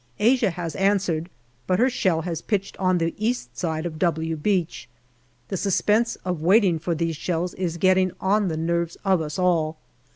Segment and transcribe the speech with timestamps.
[0.17, 1.29] Asia has answered,
[1.67, 4.89] but the shell has pitched on the east side of" W" Beach.
[5.49, 9.77] The suspense of waiting for these shells is getting on the nerves of us all.